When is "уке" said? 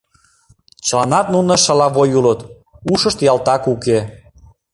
3.73-3.99